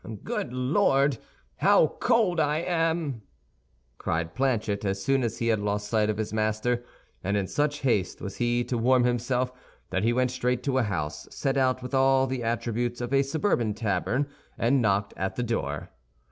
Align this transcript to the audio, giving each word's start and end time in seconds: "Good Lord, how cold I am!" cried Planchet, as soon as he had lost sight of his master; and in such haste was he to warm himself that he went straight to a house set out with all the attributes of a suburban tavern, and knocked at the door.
"Good 0.23 0.51
Lord, 0.51 1.19
how 1.57 1.85
cold 1.99 2.39
I 2.39 2.57
am!" 2.63 3.21
cried 3.99 4.33
Planchet, 4.33 4.83
as 4.83 5.03
soon 5.03 5.21
as 5.23 5.37
he 5.37 5.49
had 5.49 5.59
lost 5.59 5.89
sight 5.89 6.09
of 6.09 6.17
his 6.17 6.33
master; 6.33 6.83
and 7.23 7.37
in 7.37 7.45
such 7.45 7.81
haste 7.81 8.19
was 8.19 8.37
he 8.37 8.63
to 8.63 8.79
warm 8.79 9.03
himself 9.03 9.51
that 9.91 10.03
he 10.03 10.11
went 10.11 10.31
straight 10.31 10.63
to 10.63 10.79
a 10.79 10.81
house 10.81 11.27
set 11.29 11.55
out 11.55 11.83
with 11.83 11.93
all 11.93 12.25
the 12.25 12.41
attributes 12.41 12.99
of 12.99 13.13
a 13.13 13.21
suburban 13.21 13.75
tavern, 13.75 14.27
and 14.57 14.81
knocked 14.81 15.13
at 15.17 15.35
the 15.35 15.43
door. 15.43 15.91